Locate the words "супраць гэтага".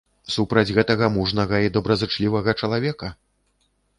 0.35-1.09